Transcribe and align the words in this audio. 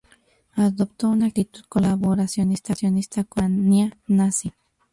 Adoptó 0.55 1.09
una 1.09 1.27
actitud 1.27 1.61
colaboracionista 1.69 2.73
con 3.23 3.41
la 3.41 3.45
Alemania 3.45 3.97
nazi. 4.07 4.51